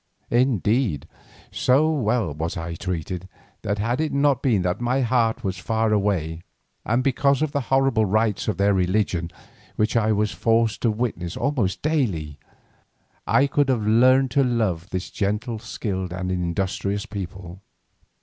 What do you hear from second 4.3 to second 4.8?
been